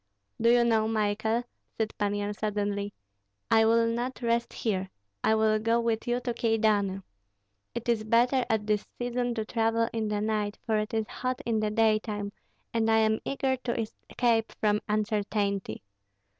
"Do 0.41 0.49
you 0.49 0.63
know, 0.63 0.87
Michael," 0.87 1.43
said 1.77 1.95
Pan 1.99 2.15
Yan, 2.15 2.33
suddenly, 2.33 2.91
"I 3.51 3.65
will 3.65 3.85
not 3.85 4.23
rest 4.23 4.51
here; 4.51 4.89
I 5.23 5.35
will 5.35 5.59
go 5.59 5.79
with 5.79 6.07
you 6.07 6.19
to 6.21 6.33
Kyedani. 6.33 7.03
It 7.75 7.87
is 7.87 8.03
better 8.03 8.43
at 8.49 8.65
this 8.65 8.87
season 8.97 9.35
to 9.35 9.45
travel 9.45 9.87
in 9.93 10.07
the 10.07 10.19
night, 10.19 10.57
for 10.65 10.79
it 10.79 10.95
is 10.95 11.07
hot 11.07 11.39
in 11.45 11.59
the 11.59 11.69
daytime, 11.69 12.31
and 12.73 12.89
I 12.89 12.97
am 12.97 13.19
eager 13.25 13.57
to 13.57 13.79
escape 13.79 14.53
from 14.59 14.81
uncertainty. 14.89 15.83